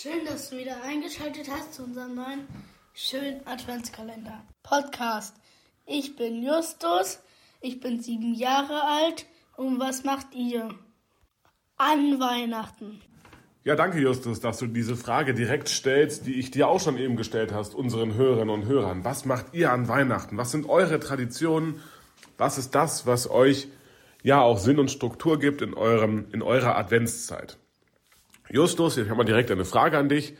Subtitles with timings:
[0.00, 2.46] Schön, dass du wieder eingeschaltet hast zu unserem neuen
[2.94, 5.34] schönen Adventskalender Podcast.
[5.86, 7.18] Ich bin Justus,
[7.60, 9.26] ich bin sieben Jahre alt
[9.56, 10.68] und was macht ihr
[11.78, 13.00] an Weihnachten?
[13.64, 17.16] Ja, danke Justus, dass du diese Frage direkt stellst, die ich dir auch schon eben
[17.16, 19.02] gestellt hast, unseren Hörerinnen und Hörern.
[19.02, 20.36] Was macht ihr an Weihnachten?
[20.36, 21.80] Was sind eure Traditionen?
[22.36, 23.66] Was ist das, was euch
[24.22, 27.58] ja auch Sinn und Struktur gibt in, eurem, in eurer Adventszeit?
[28.50, 30.34] Justus, ich habe mal direkt eine Frage an dich.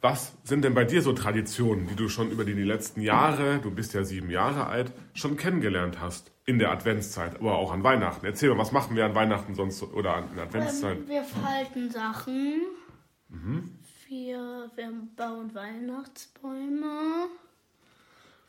[0.00, 3.72] Was sind denn bei dir so Traditionen, die du schon über die letzten Jahre, du
[3.72, 8.24] bist ja sieben Jahre alt, schon kennengelernt hast in der Adventszeit, aber auch an Weihnachten?
[8.24, 10.98] Erzähl mal, was machen wir an Weihnachten sonst oder an der Adventszeit?
[10.98, 12.60] Ähm, wir falten Sachen.
[13.28, 13.78] Mhm.
[14.06, 17.26] Wir, wir bauen Weihnachtsbäume.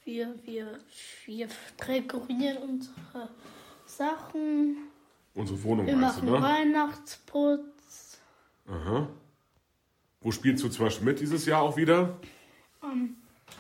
[0.05, 0.79] Wir, wir,
[1.25, 1.47] wir
[1.87, 3.29] dekorieren unsere
[3.87, 4.77] Sachen.
[5.33, 6.41] Unsere Wohnung Wir meinst machen du, ne?
[6.41, 8.19] Weihnachtsputz.
[8.67, 9.07] Aha.
[10.21, 12.17] Wo spielst du zum Beispiel mit dieses Jahr auch wieder?
[12.81, 13.15] Am,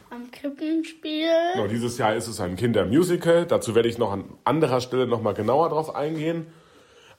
[0.09, 1.29] am Krippenspiel.
[1.53, 3.45] Genau, dieses Jahr ist es ein Kindermusical.
[3.45, 6.47] Dazu werde ich noch an anderer Stelle noch mal genauer drauf eingehen.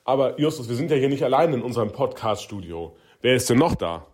[0.04, 2.96] Aber Justus, wir sind ja hier nicht allein in unserem Podcast-Studio.
[3.22, 4.06] Wer ist denn noch da?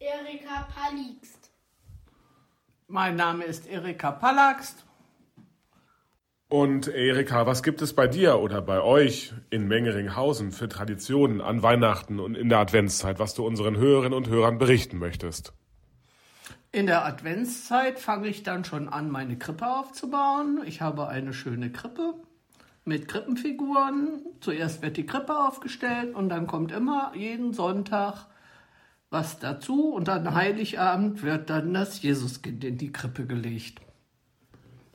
[0.00, 1.50] Erika Palikst.
[2.86, 4.84] Mein Name ist Erika Pallaxt.
[6.50, 11.62] Und Erika, was gibt es bei dir oder bei euch in Mengeringhausen für Traditionen an
[11.62, 15.52] Weihnachten und in der Adventszeit, was du unseren Hörerinnen und Hörern berichten möchtest?
[16.72, 20.62] In der Adventszeit fange ich dann schon an, meine Krippe aufzubauen.
[20.64, 22.14] Ich habe eine schöne Krippe
[22.86, 24.22] mit Krippenfiguren.
[24.40, 28.26] Zuerst wird die Krippe aufgestellt und dann kommt immer jeden Sonntag
[29.10, 33.80] was dazu und an Heiligabend wird dann das Jesuskind in die Krippe gelegt.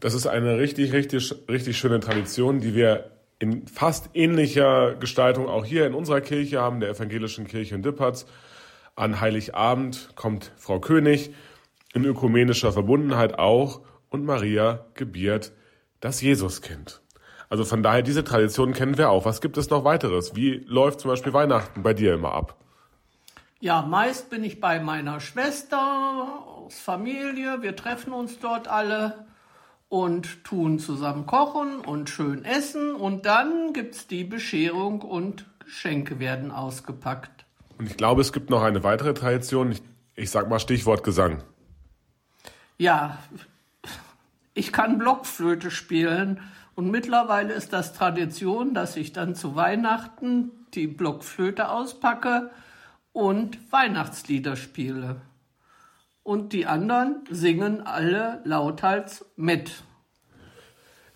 [0.04, 5.64] Das ist eine richtig, richtig, richtig schöne Tradition, die wir in fast ähnlicher Gestaltung auch
[5.64, 8.26] hier in unserer Kirche haben, der evangelischen Kirche in Dippertz.
[8.98, 11.34] An Heiligabend kommt Frau König
[11.94, 15.54] in ökumenischer Verbundenheit auch und Maria gebiert
[16.02, 17.00] das Jesuskind.
[17.48, 19.24] Also von daher, diese Tradition kennen wir auch.
[19.24, 20.36] Was gibt es noch weiteres?
[20.36, 22.58] Wie läuft zum Beispiel Weihnachten bei dir immer ab?
[23.62, 25.80] Ja, meist bin ich bei meiner Schwester
[26.58, 27.62] aus Familie.
[27.62, 29.28] Wir treffen uns dort alle
[29.94, 32.96] und tun zusammen kochen und schön essen.
[32.96, 37.46] Und dann gibt's die Bescherung und Geschenke werden ausgepackt.
[37.78, 39.72] Und ich glaube, es gibt noch eine weitere Tradition.
[39.72, 39.84] Ich,
[40.16, 41.44] ich sag mal Stichwort Gesang.
[42.80, 43.20] Ja,
[44.56, 46.40] ich kann Blockflöte spielen.
[46.74, 52.50] Und mittlerweile ist das Tradition, dass ich dann zu Weihnachten die Blockflöte auspacke
[53.12, 55.22] und Weihnachtslieder spiele.
[56.24, 59.84] Und die anderen singen alle lauthals mit.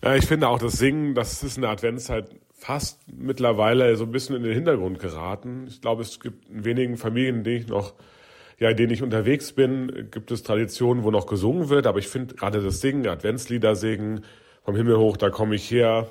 [0.02, 4.12] Ja, ich finde auch das Singen, das ist in der Adventszeit fast mittlerweile so ein
[4.12, 5.66] bisschen in den Hintergrund geraten.
[5.68, 7.94] Ich glaube, es gibt in wenigen Familien, in denen ich noch,
[8.58, 11.86] ja, in denen ich unterwegs bin, gibt es Traditionen, wo noch gesungen wird.
[11.86, 14.24] Aber ich finde gerade das Singen, Adventslieder singen,
[14.62, 16.10] vom Himmel hoch, da komme ich her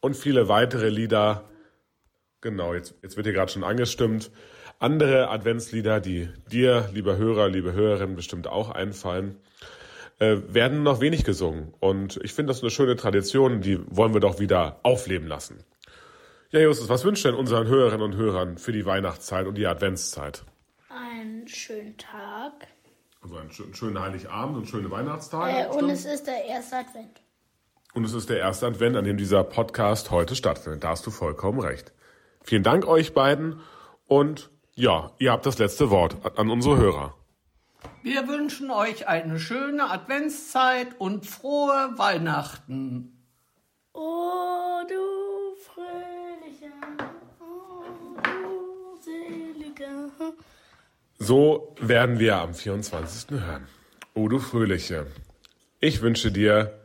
[0.00, 1.44] und viele weitere Lieder.
[2.40, 4.30] Genau, jetzt, jetzt wird hier gerade schon angestimmt.
[4.82, 9.36] Andere Adventslieder, die dir, lieber Hörer, liebe Hörerin, bestimmt auch einfallen,
[10.18, 11.72] äh, werden noch wenig gesungen.
[11.78, 15.62] Und ich finde das eine schöne Tradition, die wollen wir doch wieder aufleben lassen.
[16.50, 20.42] Ja, Justus, was wünscht denn unseren Hörerinnen und Hörern für die Weihnachtszeit und die Adventszeit?
[20.88, 22.66] Einen schönen Tag.
[23.22, 25.60] Also einen schönen, schönen Heiligabend und schöne Weihnachtstage.
[25.60, 27.22] Äh, und es ist der erste Advent.
[27.94, 30.82] Und es ist der erste Advent, an dem dieser Podcast heute stattfindet.
[30.82, 31.92] Da hast du vollkommen recht.
[32.42, 33.60] Vielen Dank euch beiden
[34.08, 37.14] und ja, ihr habt das letzte Wort an unsere Hörer.
[38.02, 43.24] Wir wünschen euch eine schöne Adventszeit und frohe Weihnachten.
[43.92, 46.72] Oh, du fröhlicher,
[47.40, 50.10] oh, du seliger.
[51.18, 53.30] So werden wir am 24.
[53.40, 53.66] hören.
[54.14, 55.06] O du Fröhliche,
[55.80, 56.78] ich wünsche dir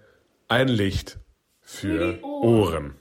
[0.48, 1.18] ein Licht
[1.62, 2.44] für, Für die Ohren.
[2.46, 2.96] Ohren.